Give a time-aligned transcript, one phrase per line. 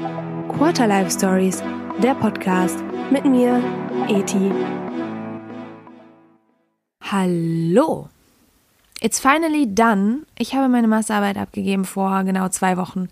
[0.00, 1.62] Quarter Life Stories,
[2.02, 2.78] der Podcast
[3.10, 3.62] mit mir,
[4.08, 4.50] Eti.
[7.02, 8.08] Hallo!
[9.02, 10.20] It's finally done.
[10.38, 13.10] Ich habe meine Masterarbeit abgegeben vor genau zwei Wochen.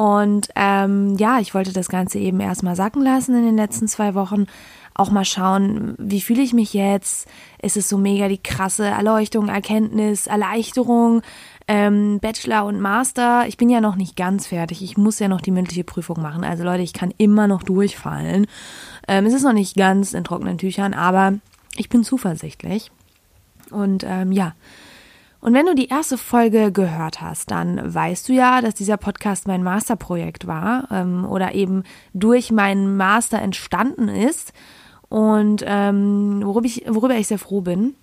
[0.00, 4.14] Und ähm, ja, ich wollte das Ganze eben erstmal sacken lassen in den letzten zwei
[4.14, 4.46] Wochen.
[4.94, 7.28] Auch mal schauen, wie fühle ich mich jetzt?
[7.60, 11.22] Ist es so mega die krasse Erleuchtung, Erkenntnis, Erleichterung?
[11.70, 13.46] ähm, Bachelor und Master.
[13.46, 14.82] Ich bin ja noch nicht ganz fertig.
[14.82, 16.42] Ich muss ja noch die mündliche Prüfung machen.
[16.42, 18.48] Also Leute, ich kann immer noch durchfallen.
[19.06, 21.34] Ähm, es ist noch nicht ganz in trockenen Tüchern, aber
[21.76, 22.90] ich bin zuversichtlich.
[23.70, 24.54] Und ähm, ja.
[25.40, 29.48] Und wenn du die erste Folge gehört hast, dann weißt du ja, dass dieser Podcast
[29.48, 34.52] mein Masterprojekt war ähm, oder eben durch meinen Master entstanden ist
[35.08, 37.94] und ähm, worüber, ich, worüber ich sehr froh bin.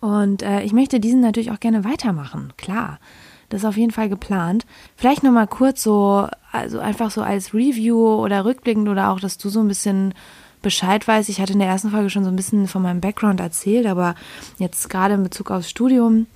[0.00, 3.00] Und äh, ich möchte diesen natürlich auch gerne weitermachen, klar.
[3.48, 4.64] Das ist auf jeden Fall geplant.
[4.94, 9.48] Vielleicht nochmal kurz so, also einfach so als Review oder rückblickend oder auch, dass du
[9.48, 10.14] so ein bisschen
[10.62, 11.28] Bescheid weißt.
[11.28, 14.14] Ich hatte in der ersten Folge schon so ein bisschen von meinem Background erzählt, aber
[14.58, 16.26] jetzt gerade in Bezug aufs Studium.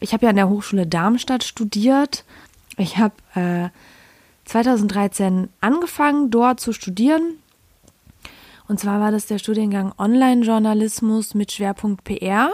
[0.00, 2.24] Ich habe ja an der Hochschule Darmstadt studiert.
[2.76, 3.68] Ich habe äh,
[4.46, 7.34] 2013 angefangen, dort zu studieren.
[8.68, 12.52] Und zwar war das der Studiengang Online-Journalismus mit Schwerpunkt PR.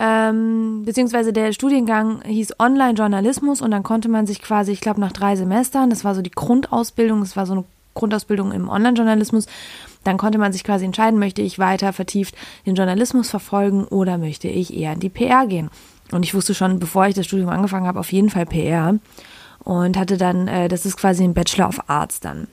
[0.00, 5.10] Ähm, beziehungsweise der Studiengang hieß Online-Journalismus und dann konnte man sich quasi, ich glaube, nach
[5.10, 9.46] drei Semestern, das war so die Grundausbildung, das war so eine Grundausbildung im Online-Journalismus,
[10.08, 14.48] dann konnte man sich quasi entscheiden, möchte ich weiter vertieft den Journalismus verfolgen oder möchte
[14.48, 15.68] ich eher in die PR gehen.
[16.10, 18.98] Und ich wusste schon, bevor ich das Studium angefangen habe, auf jeden Fall PR
[19.64, 22.48] und hatte dann, äh, das ist quasi ein Bachelor of Arts dann.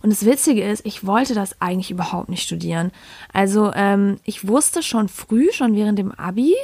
[0.00, 2.92] Und das Witzige ist, ich wollte das eigentlich überhaupt nicht studieren.
[3.34, 6.54] Also ähm, ich wusste schon früh, schon während dem Abi,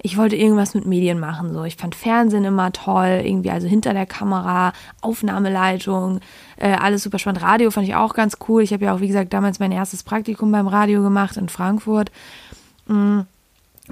[0.00, 1.52] ich wollte irgendwas mit Medien machen.
[1.52, 6.20] So, ich fand Fernsehen immer toll, irgendwie also hinter der Kamera, Aufnahmeleitung,
[6.56, 7.42] äh, alles super spannend.
[7.42, 8.62] Radio fand ich auch ganz cool.
[8.62, 12.10] Ich habe ja auch wie gesagt damals mein erstes Praktikum beim Radio gemacht in Frankfurt.
[12.86, 13.26] Mhm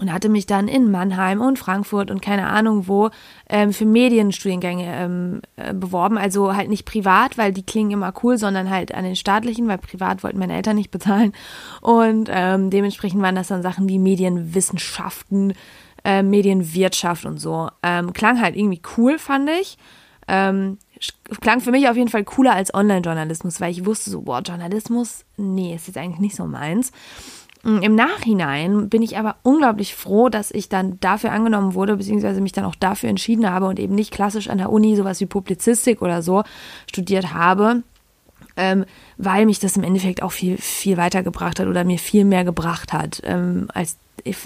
[0.00, 3.10] und hatte mich dann in Mannheim und Frankfurt und keine Ahnung wo
[3.48, 6.18] ähm, für Medienstudiengänge ähm, äh, beworben.
[6.18, 9.78] Also halt nicht privat, weil die klingen immer cool, sondern halt an den staatlichen, weil
[9.78, 11.32] privat wollten meine Eltern nicht bezahlen.
[11.80, 15.54] Und ähm, dementsprechend waren das dann Sachen wie Medienwissenschaften,
[16.06, 17.68] äh, Medienwirtschaft und so.
[17.82, 19.76] Ähm, klang halt irgendwie cool, fand ich.
[20.28, 20.78] Ähm,
[21.40, 25.24] klang für mich auf jeden Fall cooler als Online-Journalismus, weil ich wusste so, boah, Journalismus,
[25.36, 26.92] nee, ist jetzt eigentlich nicht so meins.
[27.64, 32.40] Mm, Im Nachhinein bin ich aber unglaublich froh, dass ich dann dafür angenommen wurde, beziehungsweise
[32.40, 35.26] mich dann auch dafür entschieden habe und eben nicht klassisch an der Uni sowas wie
[35.26, 36.44] Publizistik oder so
[36.88, 37.82] studiert habe,
[38.56, 38.84] ähm,
[39.16, 42.92] weil mich das im Endeffekt auch viel, viel weitergebracht hat oder mir viel mehr gebracht
[42.92, 43.96] hat ähm, als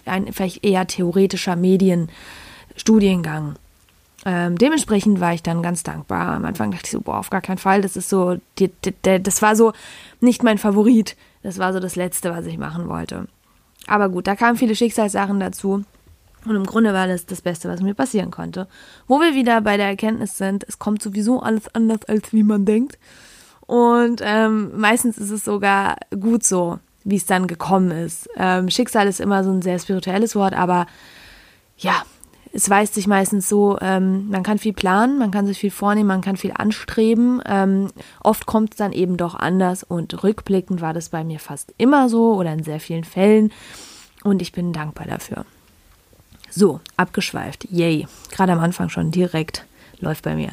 [0.04, 3.56] ein vielleicht eher theoretischer Medienstudiengang.
[4.26, 6.34] Ähm, dementsprechend war ich dann ganz dankbar.
[6.34, 7.81] Am Anfang dachte ich so, boah, auf gar keinen Fall.
[7.81, 9.72] Das ist so, die, die, das war so
[10.20, 11.16] nicht mein Favorit.
[11.43, 13.28] Das war so das Letzte, was ich machen wollte.
[13.87, 15.84] Aber gut, da kamen viele Schicksalssachen dazu.
[16.44, 18.66] Und im Grunde war das das Beste, was mir passieren konnte.
[19.06, 22.65] Wo wir wieder bei der Erkenntnis sind, es kommt sowieso alles anders, als wie man
[22.65, 22.99] denkt.
[23.70, 28.28] Und ähm, meistens ist es sogar gut so, wie es dann gekommen ist.
[28.36, 30.86] Ähm, Schicksal ist immer so ein sehr spirituelles Wort, aber
[31.78, 32.03] ja,
[32.53, 36.08] es weist sich meistens so, ähm, man kann viel planen, man kann sich viel vornehmen,
[36.08, 37.41] man kann viel anstreben.
[37.47, 41.72] Ähm, oft kommt es dann eben doch anders und rückblickend war das bei mir fast
[41.78, 43.52] immer so oder in sehr vielen Fällen
[44.25, 45.44] und ich bin dankbar dafür.
[46.50, 48.08] So, abgeschweift, yay.
[48.32, 49.64] Gerade am Anfang schon direkt
[50.00, 50.50] läuft bei mir.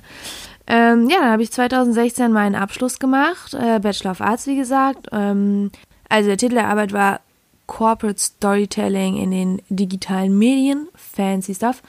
[0.67, 5.07] Ähm, ja, dann habe ich 2016 meinen Abschluss gemacht, äh, Bachelor of Arts, wie gesagt.
[5.11, 5.71] Ähm,
[6.09, 7.21] also der Titel der Arbeit war
[7.67, 11.81] Corporate Storytelling in den digitalen Medien, fancy stuff.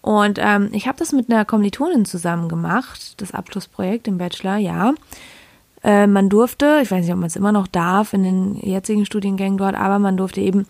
[0.00, 4.94] Und ähm, ich habe das mit einer Kommilitonin zusammen gemacht, das Abschlussprojekt im Bachelor, ja.
[5.84, 9.04] Äh, man durfte, ich weiß nicht, ob man es immer noch darf in den jetzigen
[9.04, 10.66] Studiengängen dort, aber man durfte eben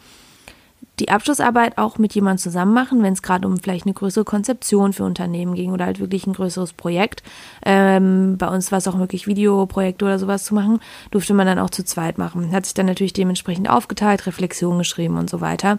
[1.03, 4.93] die Abschlussarbeit auch mit jemandem zusammen machen, wenn es gerade um vielleicht eine größere Konzeption
[4.93, 7.25] für Unternehmen ging oder halt wirklich ein größeres Projekt.
[7.67, 10.79] Ähm, bei uns war es auch möglich, Videoprojekte oder sowas zu machen,
[11.11, 12.53] durfte man dann auch zu zweit machen.
[12.53, 15.79] Hat sich dann natürlich dementsprechend aufgeteilt, Reflexion geschrieben und so weiter.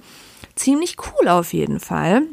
[0.56, 2.24] Ziemlich cool auf jeden Fall.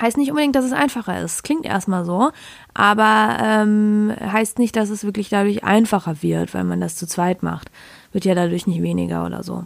[0.00, 1.42] Heißt nicht unbedingt, dass es einfacher ist.
[1.42, 2.30] Klingt erstmal so,
[2.74, 7.42] aber ähm, heißt nicht, dass es wirklich dadurch einfacher wird, weil man das zu zweit
[7.42, 7.72] macht.
[8.12, 9.64] Wird ja dadurch nicht weniger oder so.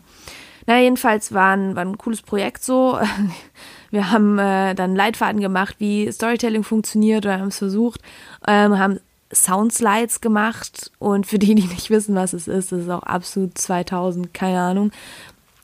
[0.66, 2.98] Na, jedenfalls war ein, war ein cooles Projekt so.
[3.90, 8.00] Wir haben äh, dann Leitfaden gemacht, wie Storytelling funktioniert oder haben es versucht,
[8.46, 8.98] ähm, haben
[9.32, 13.56] Soundslides gemacht und für die, die nicht wissen, was es ist, das ist auch absolut
[13.56, 14.90] 2000, keine Ahnung.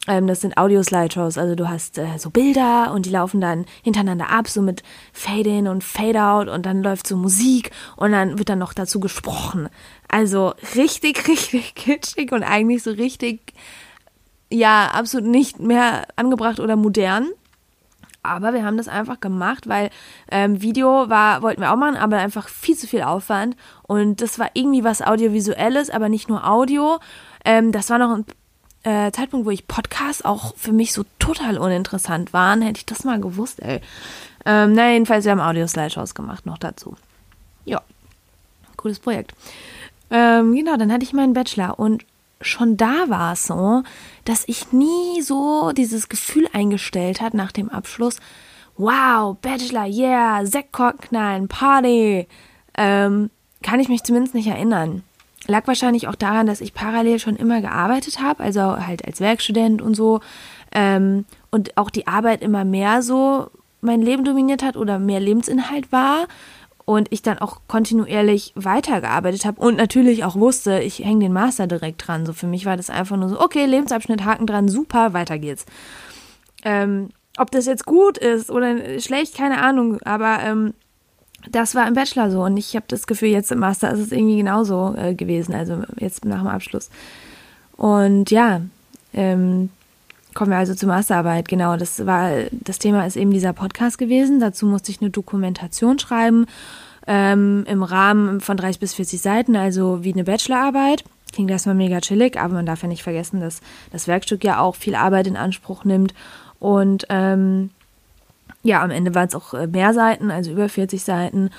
[0.06, 4.30] Ähm, das sind Audio-Slideshows, also du hast äh, so Bilder und die laufen dann hintereinander
[4.30, 4.82] ab, so mit
[5.12, 9.68] Fade-in und Fade-out und dann läuft so Musik und dann wird dann noch dazu gesprochen.
[10.08, 13.52] Also richtig, richtig kitschig und eigentlich so richtig,
[14.50, 17.28] ja, absolut nicht mehr angebracht oder modern.
[18.22, 19.88] Aber wir haben das einfach gemacht, weil
[20.30, 23.56] ähm, Video war, wollten wir auch machen, aber einfach viel zu viel Aufwand.
[23.82, 26.98] Und das war irgendwie was Audiovisuelles, aber nicht nur Audio.
[27.46, 28.26] Ähm, das war noch ein
[28.82, 32.60] äh, Zeitpunkt, wo ich Podcasts auch für mich so total uninteressant waren.
[32.60, 33.80] Hätte ich das mal gewusst, ey.
[34.44, 36.96] Ähm, na, jedenfalls, wir haben Audio-Slideshows gemacht noch dazu.
[37.64, 37.80] Ja,
[38.76, 39.32] cooles Projekt.
[40.10, 42.04] Ähm, genau, dann hatte ich meinen Bachelor und
[42.40, 43.82] schon da war es so,
[44.24, 48.16] dass ich nie so dieses Gefühl eingestellt hat nach dem Abschluss,
[48.76, 52.26] wow, Bachelor, yeah, Sektkorken Party.
[52.76, 53.30] Ähm,
[53.62, 55.02] kann ich mich zumindest nicht erinnern.
[55.46, 59.82] Lag wahrscheinlich auch daran, dass ich parallel schon immer gearbeitet habe, also halt als Werkstudent
[59.82, 60.20] und so.
[60.72, 63.50] Ähm, und auch die Arbeit immer mehr so
[63.80, 66.26] mein Leben dominiert hat oder mehr Lebensinhalt war
[66.90, 71.68] und ich dann auch kontinuierlich weitergearbeitet habe und natürlich auch wusste, ich hänge den Master
[71.68, 72.26] direkt dran.
[72.26, 75.66] So für mich war das einfach nur so, okay, Lebensabschnitt, Haken dran, super, weiter geht's.
[76.64, 80.74] Ähm, ob das jetzt gut ist oder schlecht, keine Ahnung, aber ähm,
[81.48, 84.10] das war im Bachelor so und ich habe das Gefühl, jetzt im Master ist es
[84.10, 86.90] irgendwie genauso äh, gewesen, also jetzt nach dem Abschluss.
[87.76, 88.62] Und ja,
[89.14, 89.70] ähm,
[90.34, 91.48] Kommen wir also zur Masterarbeit.
[91.48, 94.40] Genau, das war das Thema ist eben dieser Podcast gewesen.
[94.40, 96.46] Dazu musste ich eine Dokumentation schreiben
[97.06, 101.04] ähm, im Rahmen von 30 bis 40 Seiten, also wie eine Bachelorarbeit.
[101.32, 103.60] Klingt erstmal mega chillig, aber man darf ja nicht vergessen, dass
[103.92, 106.14] das Werkstück ja auch viel Arbeit in Anspruch nimmt.
[106.58, 107.70] Und ähm,
[108.62, 111.50] ja, am Ende waren es auch äh, mehr Seiten, also über 40 Seiten.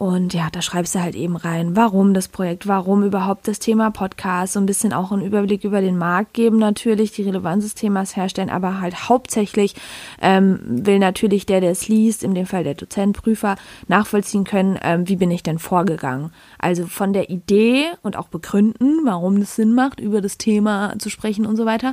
[0.00, 3.90] Und ja, da schreibst du halt eben rein, warum das Projekt, warum überhaupt das Thema
[3.90, 7.74] Podcast, so ein bisschen auch einen Überblick über den Markt geben natürlich, die Relevanz des
[7.74, 9.74] Themas herstellen, aber halt hauptsächlich
[10.22, 13.56] ähm, will natürlich der, der es liest, in dem Fall der Dozent, Prüfer,
[13.88, 16.32] nachvollziehen können, ähm, wie bin ich denn vorgegangen.
[16.58, 21.10] Also von der Idee und auch begründen, warum es Sinn macht, über das Thema zu
[21.10, 21.92] sprechen und so weiter,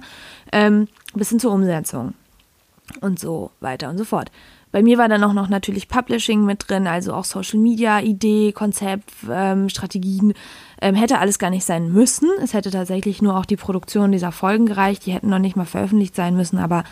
[0.54, 2.14] ähm, bis hin zur Umsetzung
[3.02, 4.32] und so weiter und so fort.
[4.72, 8.52] Bei mir war dann auch noch natürlich Publishing mit drin, also auch Social Media, Idee,
[8.52, 10.34] Konzept, ähm, Strategien.
[10.82, 12.30] Ähm, hätte alles gar nicht sein müssen.
[12.44, 15.06] Es hätte tatsächlich nur auch die Produktion dieser Folgen gereicht.
[15.06, 16.84] Die hätten noch nicht mal veröffentlicht sein müssen, aber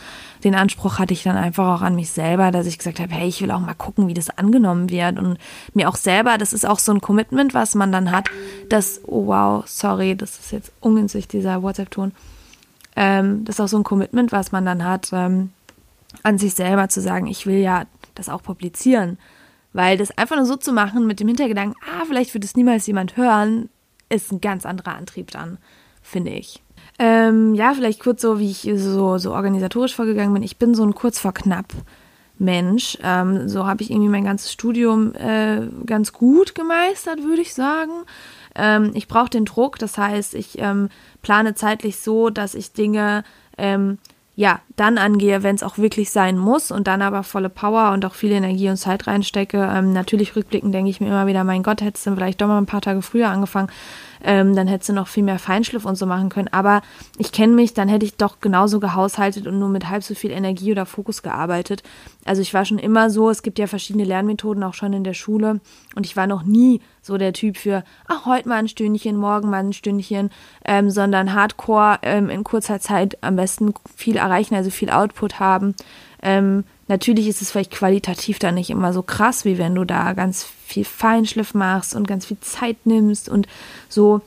[0.44, 3.28] den Anspruch hatte ich dann einfach auch an mich selber, dass ich gesagt habe, hey,
[3.28, 5.38] ich will auch mal gucken, wie das angenommen wird und
[5.74, 8.30] mir auch selber, das ist auch so ein Commitment, was man dann hat,
[8.70, 12.14] dass, oh wow, sorry, das ist jetzt ungünstig, dieser WhatsApp-Ton.
[12.96, 15.52] Ähm, das ist auch so ein Commitment, was man dann hat, ähm,
[16.26, 17.84] an sich selber zu sagen, ich will ja
[18.16, 19.18] das auch publizieren.
[19.74, 22.88] Weil das einfach nur so zu machen mit dem Hintergedanken, ah, vielleicht wird es niemals
[22.88, 23.70] jemand hören,
[24.10, 25.58] ist ein ganz anderer Antrieb dann,
[26.02, 26.64] finde ich.
[26.98, 30.44] Ähm, ja, vielleicht kurz so, wie ich so, so organisatorisch vorgegangen bin.
[30.44, 31.74] Ich bin so ein kurz vor knapp
[32.40, 32.98] Mensch.
[33.04, 37.92] Ähm, so habe ich irgendwie mein ganzes Studium äh, ganz gut gemeistert, würde ich sagen.
[38.56, 40.90] Ähm, ich brauche den Druck, das heißt, ich ähm,
[41.22, 43.24] plane zeitlich so, dass ich Dinge
[43.58, 44.00] ähm,
[44.36, 48.06] ja, dann angehe, wenn es auch wirklich sein muss und dann aber volle Power und
[48.06, 49.58] auch viel Energie und Zeit reinstecke.
[49.74, 52.58] Ähm, natürlich rückblickend denke ich mir immer wieder, mein Gott, hättest du vielleicht doch mal
[52.58, 53.70] ein paar Tage früher angefangen,
[54.26, 56.50] ähm, dann hättest du noch viel mehr Feinschliff und so machen können.
[56.52, 56.82] Aber
[57.18, 60.32] ich kenne mich, dann hätte ich doch genauso gehaushaltet und nur mit halb so viel
[60.32, 61.84] Energie oder Fokus gearbeitet.
[62.26, 65.14] Also ich war schon immer so, es gibt ja verschiedene Lernmethoden auch schon in der
[65.14, 65.62] Schule
[65.96, 69.50] und ich war noch nie so der Typ für, ach, heute mal ein Stündchen, morgen
[69.50, 70.32] mal ein Stündchen,
[70.66, 75.76] ähm, sondern hardcore ähm, in kurzer Zeit am besten viel erreichen, also viel Output haben.
[76.24, 80.14] Ähm, natürlich ist es vielleicht qualitativ dann nicht immer so krass, wie wenn du da
[80.14, 83.48] ganz viel Feinschliff machst und ganz viel Zeit nimmst und
[83.90, 84.22] so.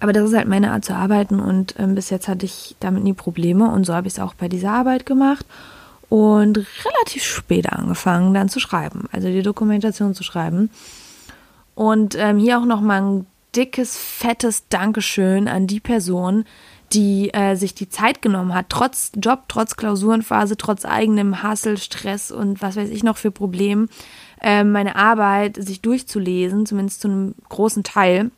[0.00, 3.04] Aber das ist halt meine Art zu arbeiten und ähm, bis jetzt hatte ich damit
[3.04, 5.44] nie Probleme und so habe ich es auch bei dieser Arbeit gemacht
[6.08, 10.70] und relativ spät angefangen dann zu schreiben, also die Dokumentation zu schreiben.
[11.74, 16.44] Und ähm, hier auch nochmal ein dickes, fettes Dankeschön an die Person,
[16.92, 22.32] die äh, sich die Zeit genommen hat, trotz Job, trotz Klausurenphase, trotz eigenem Hassel, Stress
[22.32, 23.88] und was weiß ich noch für Problemen,
[24.42, 28.30] äh, meine Arbeit sich durchzulesen, zumindest zu einem großen Teil.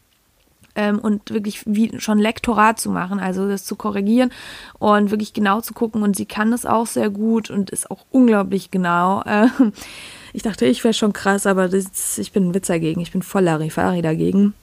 [0.74, 4.30] Ähm, und wirklich wie schon Lektorat zu machen, also das zu korrigieren
[4.78, 6.02] und wirklich genau zu gucken.
[6.02, 9.22] Und sie kann das auch sehr gut und ist auch unglaublich genau.
[9.22, 9.48] Äh,
[10.32, 13.02] ich dachte, ich wäre schon krass, aber das, ich bin ein Witz dagegen.
[13.02, 14.54] Ich bin voll Larifari dagegen.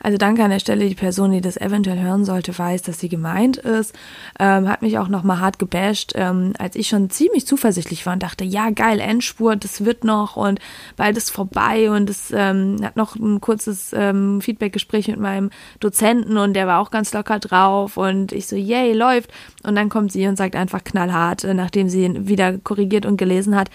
[0.00, 3.08] Also danke an der Stelle, die Person, die das eventuell hören sollte, weiß, dass sie
[3.08, 3.94] gemeint ist.
[4.38, 8.22] Ähm, hat mich auch nochmal hart gebasht, ähm, als ich schon ziemlich zuversichtlich war und
[8.22, 10.60] dachte, ja geil, Endspurt, das wird noch und
[10.96, 15.50] bald ist vorbei und es ähm, hat noch ein kurzes ähm, Feedbackgespräch mit meinem
[15.80, 19.32] Dozenten und der war auch ganz locker drauf und ich so, yay, läuft.
[19.64, 23.16] Und dann kommt sie und sagt einfach knallhart, äh, nachdem sie ihn wieder korrigiert und
[23.16, 23.68] gelesen hat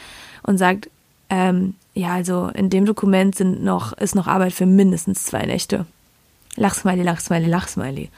[0.43, 0.89] und sagt,
[1.29, 5.85] ähm, ja, also in dem Dokument sind noch, ist noch Arbeit für mindestens zwei Nächte.
[6.55, 8.09] Lachsmiley, Lachsmiley, Lachsmiley.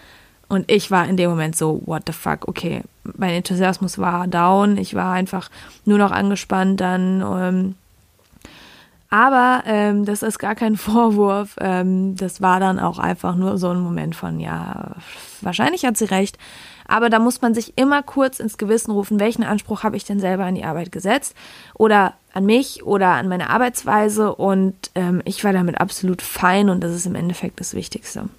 [0.48, 2.84] Und ich war in dem Moment so, what the fuck, okay.
[3.04, 5.50] Mein Enthusiasmus war down, ich war einfach
[5.86, 7.22] nur noch angespannt dann.
[7.22, 7.76] Ähm,
[9.10, 11.56] aber ähm, das ist gar kein Vorwurf.
[11.60, 14.92] Ähm, das war dann auch einfach nur so ein Moment von, ja,
[15.42, 16.38] wahrscheinlich hat sie recht.
[16.88, 20.20] Aber da muss man sich immer kurz ins Gewissen rufen, welchen Anspruch habe ich denn
[20.20, 21.34] selber an die Arbeit gesetzt
[21.74, 24.36] oder an mich oder an meine Arbeitsweise.
[24.36, 28.30] Und ähm, ich war damit absolut fein und das ist im Endeffekt das Wichtigste.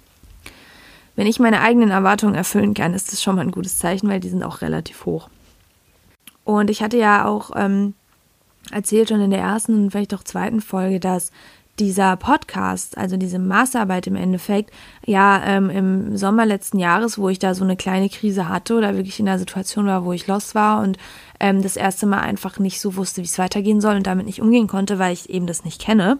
[1.15, 4.19] Wenn ich meine eigenen Erwartungen erfüllen kann, ist das schon mal ein gutes Zeichen, weil
[4.19, 5.29] die sind auch relativ hoch.
[6.43, 7.95] Und ich hatte ja auch ähm,
[8.71, 11.31] erzählt schon in der ersten und vielleicht auch zweiten Folge, dass
[11.79, 14.71] dieser Podcast, also diese Masterarbeit im Endeffekt,
[15.05, 18.95] ja ähm, im Sommer letzten Jahres, wo ich da so eine kleine Krise hatte oder
[18.95, 20.97] wirklich in einer Situation war, wo ich los war und
[21.39, 24.41] ähm, das erste Mal einfach nicht so wusste, wie es weitergehen soll und damit nicht
[24.41, 26.19] umgehen konnte, weil ich eben das nicht kenne.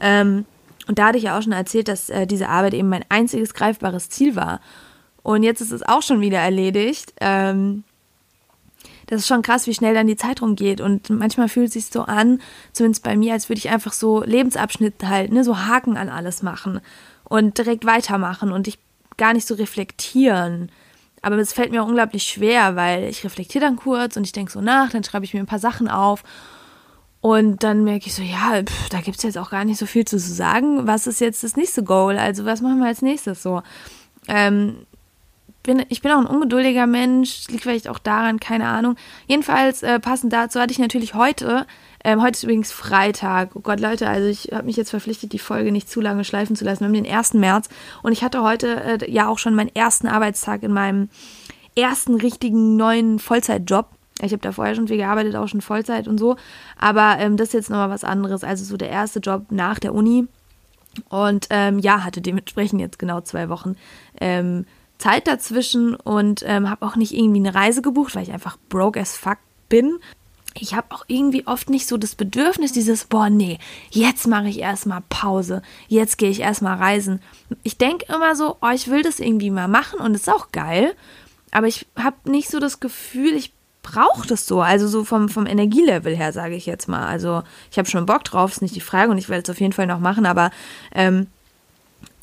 [0.00, 0.46] Ähm,
[0.86, 3.54] und da hatte ich ja auch schon erzählt, dass äh, diese Arbeit eben mein einziges
[3.54, 4.60] greifbares Ziel war.
[5.22, 7.14] Und jetzt ist es auch schon wieder erledigt.
[7.20, 7.84] Ähm,
[9.06, 10.80] das ist schon krass, wie schnell dann die Zeit rumgeht.
[10.80, 12.40] Und manchmal fühlt es sich so an,
[12.72, 16.42] zumindest bei mir, als würde ich einfach so Lebensabschnitte halt, ne, so Haken an alles
[16.42, 16.80] machen
[17.24, 18.78] und direkt weitermachen und ich
[19.16, 20.70] gar nicht so reflektieren.
[21.22, 24.52] Aber es fällt mir auch unglaublich schwer, weil ich reflektiere dann kurz und ich denke
[24.52, 26.22] so nach, dann schreibe ich mir ein paar Sachen auf.
[27.20, 29.86] Und dann merke ich so, ja, pff, da gibt es jetzt auch gar nicht so
[29.86, 30.86] viel zu sagen.
[30.86, 32.18] Was ist jetzt das nächste Goal?
[32.18, 33.62] Also was machen wir als nächstes so?
[34.28, 34.84] Ähm,
[35.64, 38.94] bin, ich bin auch ein ungeduldiger Mensch, liegt vielleicht auch daran, keine Ahnung.
[39.26, 41.66] Jedenfalls, äh, passend dazu hatte ich natürlich heute,
[42.04, 45.38] ähm, heute ist übrigens Freitag, oh Gott, Leute, also ich habe mich jetzt verpflichtet, die
[45.40, 46.80] Folge nicht zu lange schleifen zu lassen.
[46.80, 47.34] Wir haben den 1.
[47.34, 47.68] März
[48.02, 51.08] und ich hatte heute äh, ja auch schon meinen ersten Arbeitstag in meinem
[51.74, 53.88] ersten richtigen neuen Vollzeitjob.
[54.20, 56.36] Ich habe da vorher schon viel gearbeitet, auch schon Vollzeit und so.
[56.78, 58.44] Aber ähm, das ist jetzt nochmal was anderes.
[58.44, 60.28] Also so der erste Job nach der Uni.
[61.08, 63.74] Und ähm, ja, hatte dementsprechend jetzt genau zwei Wochen
[64.20, 64.64] ähm,
[64.98, 69.00] Zeit dazwischen und ähm, habe auch nicht irgendwie eine Reise gebucht, weil ich einfach broke
[69.00, 69.98] as fuck bin.
[70.56, 73.58] Ich habe auch irgendwie oft nicht so das Bedürfnis, dieses, boah, nee,
[73.90, 77.20] jetzt mache ich erstmal Pause, jetzt gehe ich erstmal reisen.
[77.64, 80.94] Ich denke immer so, oh, ich will das irgendwie mal machen und ist auch geil,
[81.50, 85.46] aber ich habe nicht so das Gefühl, ich brauche das so, also so vom, vom
[85.46, 87.06] Energielevel her, sage ich jetzt mal.
[87.06, 89.60] Also ich habe schon Bock drauf, ist nicht die Frage und ich werde es auf
[89.60, 90.50] jeden Fall noch machen, aber
[90.92, 91.26] ähm,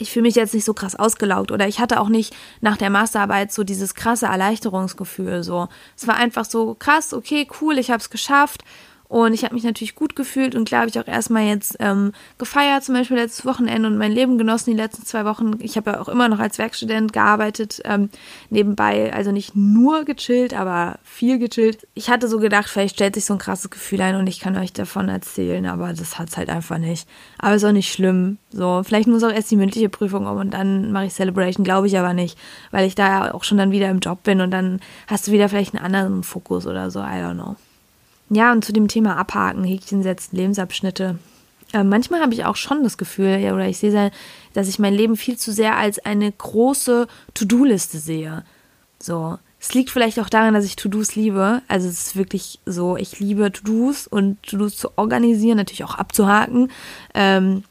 [0.01, 2.89] ich fühle mich jetzt nicht so krass ausgelaugt oder ich hatte auch nicht nach der
[2.89, 5.67] Masterarbeit so dieses krasse Erleichterungsgefühl so.
[5.96, 8.63] Es war einfach so krass, okay, cool, ich habe es geschafft
[9.11, 12.13] und ich habe mich natürlich gut gefühlt und klar habe ich auch erstmal jetzt ähm,
[12.37, 15.55] gefeiert, zum Beispiel letztes Wochenende und mein Leben genossen die letzten zwei Wochen.
[15.59, 18.09] Ich habe ja auch immer noch als Werkstudent gearbeitet, ähm,
[18.49, 21.85] nebenbei, also nicht nur gechillt, aber viel gechillt.
[21.93, 24.55] Ich hatte so gedacht, vielleicht stellt sich so ein krasses Gefühl ein und ich kann
[24.55, 27.05] euch davon erzählen, aber das hat es halt einfach nicht.
[27.37, 28.37] Aber ist auch nicht schlimm.
[28.49, 31.87] So, vielleicht muss auch erst die mündliche Prüfung um und dann mache ich Celebration, glaube
[31.87, 32.37] ich aber nicht,
[32.71, 35.33] weil ich da ja auch schon dann wieder im Job bin und dann hast du
[35.33, 37.57] wieder vielleicht einen anderen Fokus oder so, I don't know.
[38.33, 41.19] Ja, und zu dem Thema Abhaken, Häkchen setzen, Lebensabschnitte.
[41.73, 44.11] Äh, manchmal habe ich auch schon das Gefühl, ja, oder ich sehe,
[44.53, 48.43] dass ich mein Leben viel zu sehr als eine große To-Do-Liste sehe.
[49.00, 49.38] So.
[49.59, 51.61] Es liegt vielleicht auch daran, dass ich To-Dos liebe.
[51.67, 56.71] Also es ist wirklich so, ich liebe To-Dos und To-Dos zu organisieren, natürlich auch abzuhaken.
[57.13, 57.63] Ähm,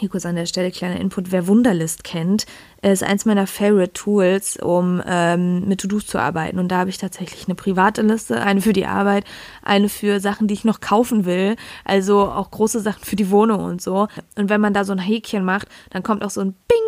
[0.00, 1.30] hier kurz an der Stelle kleiner Input.
[1.30, 2.46] Wer Wunderlist kennt,
[2.82, 6.58] ist eins meiner Favorite Tools, um ähm, mit To-Dos zu arbeiten.
[6.58, 9.24] Und da habe ich tatsächlich eine private Liste, eine für die Arbeit,
[9.62, 11.56] eine für Sachen, die ich noch kaufen will.
[11.84, 14.08] Also auch große Sachen für die Wohnung und so.
[14.36, 16.78] Und wenn man da so ein Häkchen macht, dann kommt auch so ein Bing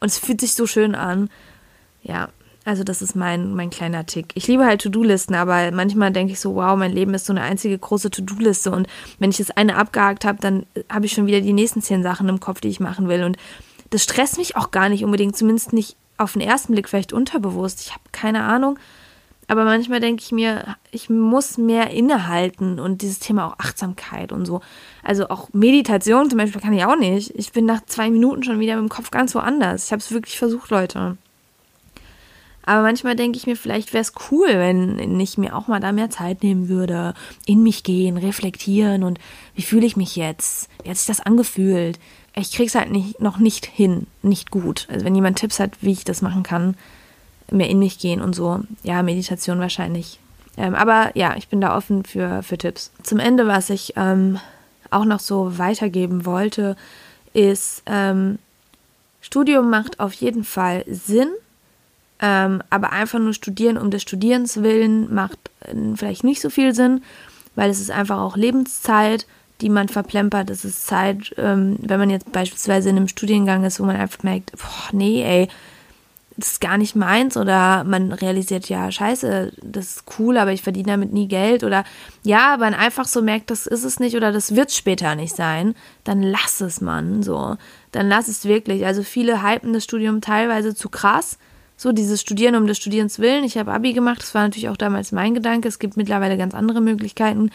[0.00, 1.30] und es fühlt sich so schön an.
[2.02, 2.30] Ja,
[2.64, 4.32] also das ist mein, mein kleiner Tick.
[4.34, 7.42] Ich liebe halt To-Do-Listen, aber manchmal denke ich so, wow, mein Leben ist so eine
[7.42, 8.86] einzige große To-Do-Liste und
[9.18, 12.28] wenn ich das eine abgehakt habe, dann habe ich schon wieder die nächsten zehn Sachen
[12.28, 13.38] im Kopf, die ich machen will und
[13.90, 17.80] das stresst mich auch gar nicht unbedingt, zumindest nicht auf den ersten Blick, vielleicht unterbewusst.
[17.80, 18.78] Ich habe keine Ahnung.
[19.48, 24.46] Aber manchmal denke ich mir, ich muss mehr innehalten und dieses Thema auch Achtsamkeit und
[24.46, 24.60] so.
[25.02, 27.34] Also auch Meditation zum Beispiel kann ich auch nicht.
[27.34, 29.86] Ich bin nach zwei Minuten schon wieder mit dem Kopf ganz woanders.
[29.86, 31.16] Ich habe es wirklich versucht, Leute.
[32.70, 35.90] Aber manchmal denke ich mir, vielleicht wäre es cool, wenn ich mir auch mal da
[35.90, 39.18] mehr Zeit nehmen würde, in mich gehen, reflektieren und
[39.56, 40.68] wie fühle ich mich jetzt?
[40.84, 41.98] Wie hat sich das angefühlt?
[42.36, 44.86] ich krieg's halt nicht, noch nicht hin, nicht gut.
[44.88, 46.76] Also wenn jemand Tipps hat, wie ich das machen kann,
[47.50, 50.20] mehr in mich gehen und so, ja, Meditation wahrscheinlich.
[50.56, 52.92] Ähm, aber ja, ich bin da offen für, für Tipps.
[53.02, 54.38] Zum Ende, was ich ähm,
[54.92, 56.76] auch noch so weitergeben wollte,
[57.32, 58.38] ist, ähm,
[59.20, 61.30] Studium macht auf jeden Fall Sinn,
[62.20, 66.74] ähm, aber einfach nur studieren um des Studierens willen macht äh, vielleicht nicht so viel
[66.74, 67.02] Sinn,
[67.54, 69.26] weil es ist einfach auch Lebenszeit,
[69.60, 70.50] die man verplempert.
[70.50, 74.22] Es ist Zeit, ähm, wenn man jetzt beispielsweise in einem Studiengang ist, wo man einfach
[74.22, 75.48] merkt, boah, nee, ey,
[76.36, 80.62] das ist gar nicht meins oder man realisiert, ja, scheiße, das ist cool, aber ich
[80.62, 81.84] verdiene damit nie Geld oder
[82.22, 85.74] ja, man einfach so merkt, das ist es nicht oder das wird später nicht sein,
[86.04, 87.56] dann lass es man so.
[87.92, 88.86] Dann lass es wirklich.
[88.86, 91.38] Also viele hypen das Studium teilweise zu krass.
[91.80, 93.42] So dieses Studieren um des Studierens willen.
[93.42, 95.66] Ich habe Abi gemacht, das war natürlich auch damals mein Gedanke.
[95.66, 97.50] Es gibt mittlerweile ganz andere Möglichkeiten.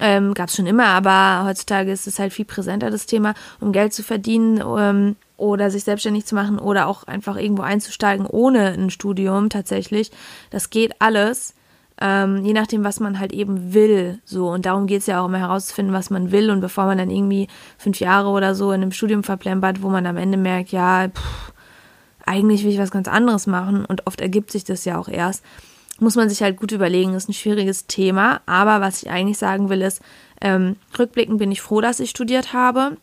[0.00, 3.70] Ähm, Gab es schon immer, aber heutzutage ist es halt viel präsenter, das Thema, um
[3.70, 8.72] Geld zu verdienen ähm, oder sich selbstständig zu machen oder auch einfach irgendwo einzusteigen ohne
[8.72, 10.10] ein Studium tatsächlich.
[10.50, 11.54] Das geht alles,
[12.00, 14.18] ähm, je nachdem, was man halt eben will.
[14.24, 16.50] So, und darum geht es ja auch immer herauszufinden, was man will.
[16.50, 17.46] Und bevor man dann irgendwie
[17.78, 21.54] fünf Jahre oder so in einem Studium verplempert, wo man am Ende merkt, ja, pff,
[22.26, 25.42] eigentlich will ich was ganz anderes machen und oft ergibt sich das ja auch erst
[26.00, 28.40] muss man sich halt gut überlegen, ist ein schwieriges Thema.
[28.46, 30.00] Aber was ich eigentlich sagen will, ist,
[30.40, 32.96] ähm, rückblickend bin ich froh, dass ich studiert habe.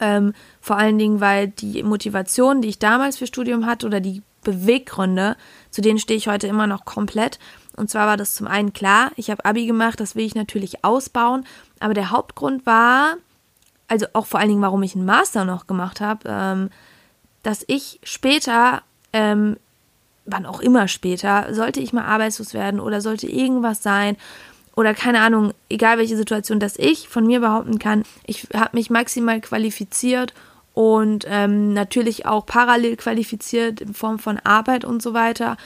[0.00, 4.22] Ähm, vor allen Dingen, weil die Motivation, die ich damals für Studium hatte oder die
[4.42, 5.36] Beweggründe,
[5.70, 7.38] zu denen stehe ich heute immer noch komplett.
[7.76, 10.84] Und zwar war das zum einen klar, ich habe Abi gemacht, das will ich natürlich
[10.84, 11.44] ausbauen.
[11.80, 13.16] Aber der Hauptgrund war,
[13.88, 16.70] also auch vor allen Dingen, warum ich einen Master noch gemacht habe, ähm,
[17.42, 18.82] dass ich später
[19.12, 19.56] ähm,
[20.30, 24.16] wann auch immer später, sollte ich mal arbeitslos werden oder sollte irgendwas sein
[24.76, 28.90] oder keine Ahnung, egal welche Situation, dass ich von mir behaupten kann, ich habe mich
[28.90, 30.32] maximal qualifiziert
[30.74, 35.56] und ähm, natürlich auch parallel qualifiziert in Form von Arbeit und so weiter.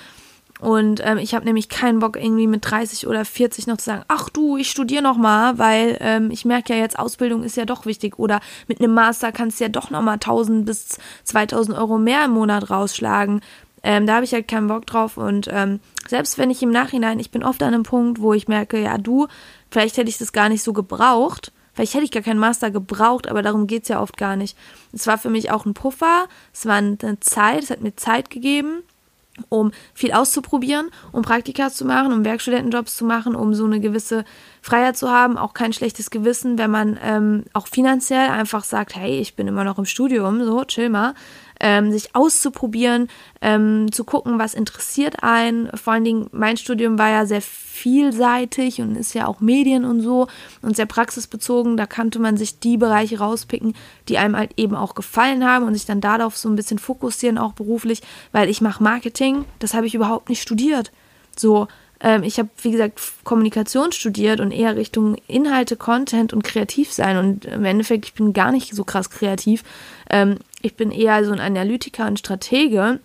[0.61, 4.05] Und ähm, ich habe nämlich keinen Bock, irgendwie mit 30 oder 40 noch zu sagen,
[4.09, 7.65] ach du, ich studiere noch mal, weil ähm, ich merke ja jetzt, Ausbildung ist ja
[7.65, 8.19] doch wichtig.
[8.19, 12.25] Oder mit einem Master kannst du ja doch noch mal 1000 bis 2000 Euro mehr
[12.25, 13.41] im Monat rausschlagen.
[13.83, 17.21] Ähm, da habe ich halt keinen Bock drauf und ähm, selbst wenn ich im Nachhinein,
[17.21, 19.27] ich bin oft an einem Punkt, wo ich merke, ja du,
[19.71, 23.29] vielleicht hätte ich das gar nicht so gebraucht, vielleicht hätte ich gar keinen Master gebraucht,
[23.29, 24.57] aber darum geht es ja oft gar nicht.
[24.95, 28.31] Es war für mich auch ein Puffer, es war eine Zeit, es hat mir Zeit
[28.31, 28.85] gegeben
[29.49, 34.25] um viel auszuprobieren, um Praktika zu machen, um Werkstudentenjobs zu machen, um so eine gewisse
[34.64, 39.20] Freiheit zu haben, auch kein schlechtes Gewissen, wenn man ähm, auch finanziell einfach sagt, hey,
[39.20, 41.12] ich bin immer noch im Studium, so chill mal
[41.61, 43.09] ähm, sich auszuprobieren,
[43.40, 45.68] ähm, zu gucken, was interessiert einen.
[45.77, 50.00] Vor allen Dingen, mein Studium war ja sehr vielseitig und ist ja auch Medien und
[50.00, 50.29] so
[50.62, 51.77] und sehr praxisbezogen.
[51.77, 53.74] Da kannte man sich die Bereiche rauspicken,
[54.09, 57.38] die einem halt eben auch gefallen haben und sich dann darauf so ein bisschen fokussieren,
[57.38, 58.00] auch beruflich,
[58.33, 60.90] weil ich mache Marketing, das habe ich überhaupt nicht studiert.
[61.37, 61.68] So,
[62.23, 67.17] ich habe, wie gesagt, Kommunikation studiert und eher Richtung Inhalte, Content und kreativ sein.
[67.17, 69.64] Und im Endeffekt, ich bin gar nicht so krass kreativ.
[70.11, 73.01] Ähm, ich bin eher so ein Analytiker und Stratege.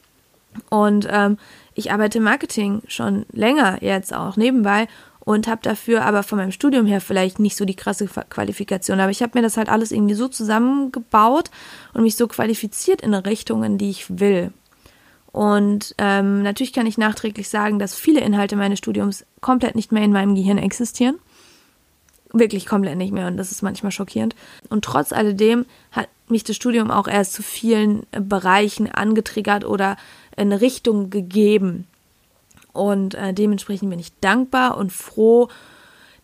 [0.70, 1.38] Und ähm,
[1.76, 4.88] ich arbeite Marketing schon länger jetzt auch nebenbei
[5.22, 9.00] und habe dafür aber von meinem Studium her vielleicht nicht so die krasse Qualifikation.
[9.00, 11.52] Aber ich habe mir das halt alles irgendwie so zusammengebaut
[11.94, 14.52] und mich so qualifiziert in Richtungen, die ich will.
[15.32, 20.04] Und ähm, natürlich kann ich nachträglich sagen, dass viele Inhalte meines Studiums komplett nicht mehr
[20.04, 21.20] in meinem Gehirn existieren.
[22.32, 24.36] Wirklich komplett nicht mehr und das ist manchmal schockierend.
[24.70, 29.98] Und trotz alledem hat mich das Studium auch erst zu vielen Bereichen angetriggert oder
[30.38, 31.88] eine Richtung gegeben.
[32.72, 35.50] Und äh, dementsprechend bin ich dankbar und froh,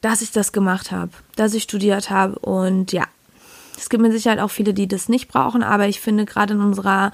[0.02, 2.38] dass ich das gemacht habe, dass ich studiert habe.
[2.40, 3.06] Und ja,
[3.78, 6.62] es gibt mit Sicherheit auch viele, die das nicht brauchen, aber ich finde gerade in
[6.62, 7.12] unserer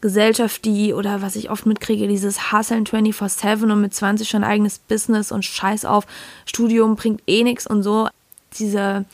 [0.00, 4.78] Gesellschaft, die, oder was ich oft mitkriege, dieses Hustlen 24-7 und mit 20 schon eigenes
[4.78, 6.06] Business und Scheiß auf,
[6.46, 8.08] Studium bringt eh nichts und so.
[8.58, 9.04] Diese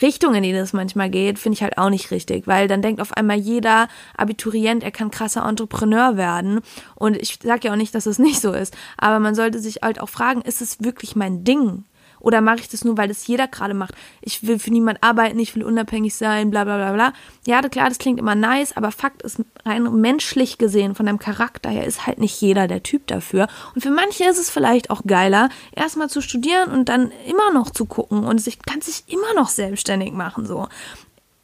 [0.00, 3.00] Richtung, in die das manchmal geht, finde ich halt auch nicht richtig, weil dann denkt
[3.00, 6.60] auf einmal jeder Abiturient, er kann krasser Entrepreneur werden.
[6.94, 9.80] Und ich sage ja auch nicht, dass es nicht so ist, aber man sollte sich
[9.82, 11.84] halt auch fragen, ist es wirklich mein Ding?
[12.22, 13.94] Oder mache ich das nur, weil das jeder gerade macht?
[14.20, 17.12] Ich will für niemand arbeiten, ich will unabhängig sein, bla bla bla bla.
[17.46, 21.68] Ja, klar, das klingt immer nice, aber Fakt ist, rein menschlich gesehen, von deinem Charakter
[21.68, 23.48] her, ist halt nicht jeder der Typ dafür.
[23.74, 27.70] Und für manche ist es vielleicht auch geiler, erstmal zu studieren und dann immer noch
[27.70, 30.46] zu gucken und sich kann sich immer noch selbstständig machen.
[30.46, 30.68] So.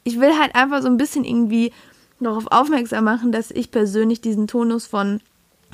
[0.05, 1.73] Ich will halt einfach so ein bisschen irgendwie
[2.21, 5.21] darauf aufmerksam machen, dass ich persönlich diesen Tonus von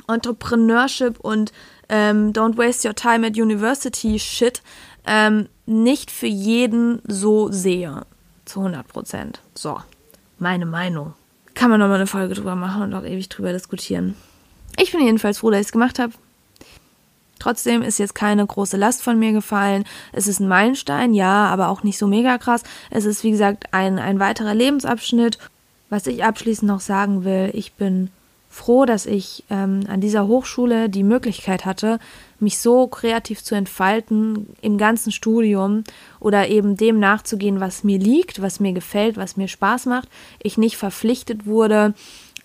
[0.08, 1.52] Entrepreneurship und
[1.90, 4.62] ähm, Don't Waste Your Time at University Shit
[5.06, 8.06] ähm, nicht für jeden so sehe.
[8.46, 9.40] Zu 100 Prozent.
[9.56, 9.80] So.
[10.38, 11.14] meine Meinung.
[11.54, 14.16] Kann man nochmal eine Folge drüber machen und auch ewig drüber diskutieren.
[14.78, 16.14] Ich bin jedenfalls froh, dass ich es gemacht habe.
[17.40, 19.86] Trotzdem ist jetzt keine große Last von mir gefallen.
[20.12, 22.64] Es ist ein Meilenstein, ja, aber auch nicht so mega krass.
[22.90, 25.38] Es ist, wie gesagt, ein, ein weiterer Lebensabschnitt.
[25.90, 28.10] Was ich abschließend noch sagen will, ich bin
[28.56, 32.00] froh, dass ich ähm, an dieser Hochschule die Möglichkeit hatte,
[32.40, 35.84] mich so kreativ zu entfalten im ganzen Studium
[36.22, 40.08] oder eben dem nachzugehen, was mir liegt, was mir gefällt, was mir Spaß macht.
[40.42, 41.96] Ich nicht verpflichtet wurde,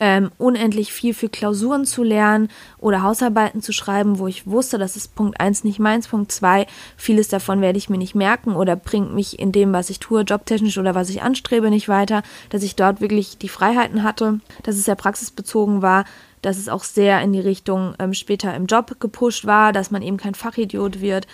[0.00, 4.96] ähm, unendlich viel für Klausuren zu lernen oder Hausarbeiten zu schreiben, wo ich wusste, das
[4.96, 8.76] ist Punkt 1 nicht meins, Punkt 2, vieles davon werde ich mir nicht merken oder
[8.76, 12.62] bringt mich in dem, was ich tue, jobtechnisch oder was ich anstrebe, nicht weiter, dass
[12.62, 16.06] ich dort wirklich die Freiheiten hatte, dass es sehr praxisbezogen war,
[16.40, 20.00] dass es auch sehr in die Richtung ähm, später im Job gepusht war, dass man
[20.00, 21.26] eben kein Fachidiot wird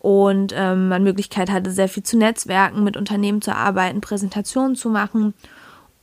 [0.00, 4.88] und ähm, man Möglichkeit hatte, sehr viel zu netzwerken, mit Unternehmen zu arbeiten, Präsentationen zu
[4.88, 5.34] machen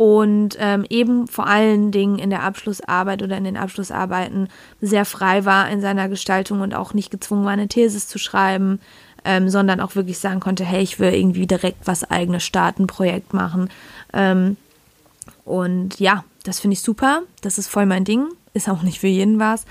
[0.01, 4.49] und ähm, eben vor allen Dingen in der Abschlussarbeit oder in den Abschlussarbeiten
[4.81, 8.79] sehr frei war in seiner Gestaltung und auch nicht gezwungen war, eine Thesis zu schreiben,
[9.25, 13.35] ähm, sondern auch wirklich sagen konnte, hey, ich will irgendwie direkt was eigenes starten, Projekt
[13.35, 13.69] machen.
[14.11, 14.57] Ähm,
[15.45, 17.21] und ja, das finde ich super.
[17.41, 18.25] Das ist voll mein Ding.
[18.55, 19.65] Ist auch nicht für jeden was.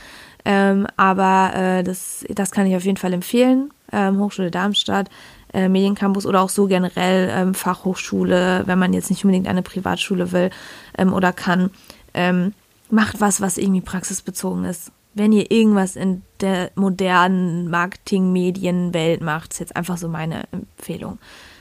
[0.44, 3.72] Ähm, aber äh, das, das kann ich auf jeden Fall empfehlen.
[3.90, 5.10] Ähm, Hochschule Darmstadt
[5.52, 10.32] äh, Mediencampus oder auch so generell ähm, Fachhochschule, wenn man jetzt nicht unbedingt eine Privatschule
[10.32, 10.50] will
[10.96, 11.70] ähm, oder kann.
[12.14, 12.52] Ähm,
[12.90, 14.92] macht was, was irgendwie praxisbezogen ist.
[15.14, 21.18] Wenn ihr irgendwas in der modernen Marketing-Medienwelt macht, ist jetzt einfach so meine Empfehlung.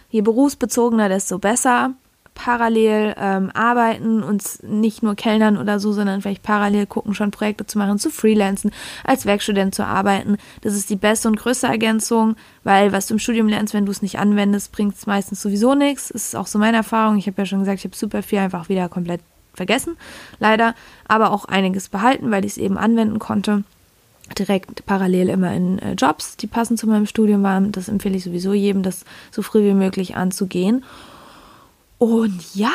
[0.09, 1.93] Je berufsbezogener, desto besser
[2.41, 7.65] parallel ähm, arbeiten und nicht nur Kellnern oder so, sondern vielleicht parallel gucken, schon Projekte
[7.65, 8.71] zu machen, zu freelancen,
[9.03, 10.37] als Werkstudent zu arbeiten.
[10.61, 13.91] Das ist die beste und größte Ergänzung, weil was du im Studium lernst, wenn du
[13.91, 16.11] es nicht anwendest, bringt es meistens sowieso nichts.
[16.13, 17.17] Das ist auch so meine Erfahrung.
[17.17, 19.19] Ich habe ja schon gesagt, ich habe super viel einfach wieder komplett
[19.53, 19.97] vergessen,
[20.39, 20.75] leider,
[21.09, 23.65] aber auch einiges behalten, weil ich es eben anwenden konnte
[24.37, 27.71] direkt parallel immer in äh, Jobs, die passend zu meinem Studium waren.
[27.71, 30.83] Das empfehle ich sowieso jedem, das so früh wie möglich anzugehen.
[31.99, 32.71] Und ja,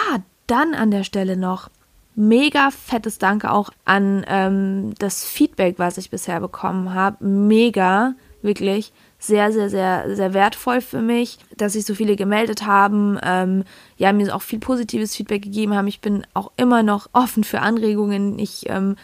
[0.46, 1.70] dann an der Stelle noch
[2.14, 7.24] mega fettes Danke auch an ähm, das Feedback, was ich bisher bekommen habe.
[7.24, 13.18] Mega, wirklich sehr, sehr, sehr, sehr wertvoll für mich, dass sich so viele gemeldet haben,
[13.22, 13.64] ähm,
[13.96, 15.88] ja, mir auch viel positives Feedback gegeben haben.
[15.88, 18.38] Ich bin auch immer noch offen für Anregungen.
[18.38, 18.96] Ich ähm,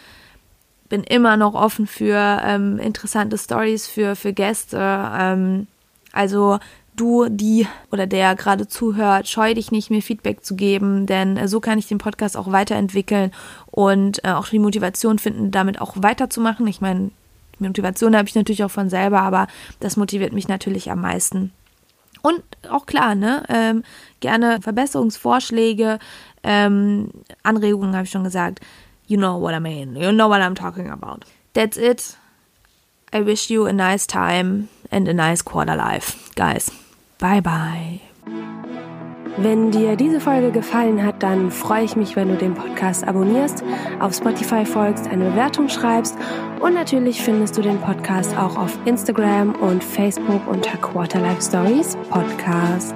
[0.89, 4.77] bin immer noch offen für ähm, interessante Stories, für, für Gäste.
[4.79, 5.67] Ähm,
[6.11, 6.59] also
[6.95, 11.47] du, die oder der gerade zuhört, scheu dich nicht, mir Feedback zu geben, denn äh,
[11.47, 13.31] so kann ich den Podcast auch weiterentwickeln
[13.67, 16.67] und äh, auch die Motivation finden, damit auch weiterzumachen.
[16.67, 17.11] Ich meine,
[17.59, 19.47] Motivation habe ich natürlich auch von selber, aber
[19.79, 21.51] das motiviert mich natürlich am meisten.
[22.21, 23.83] Und auch klar, ne, ähm,
[24.19, 25.97] gerne Verbesserungsvorschläge,
[26.43, 27.09] ähm,
[27.43, 28.59] Anregungen habe ich schon gesagt.
[29.07, 29.95] You know what I mean.
[29.95, 31.25] You know what I'm talking about.
[31.53, 32.17] That's it.
[33.13, 36.71] I wish you a nice time and a nice quarter life, guys.
[37.21, 37.99] Bye bye.
[39.37, 43.63] Wenn dir diese Folge gefallen hat, dann freue ich mich, wenn du den Podcast abonnierst,
[43.99, 46.17] auf Spotify folgst, eine Bewertung schreibst
[46.61, 52.95] und natürlich findest du den Podcast auch auf Instagram und Facebook unter Quarterlife Stories Podcast.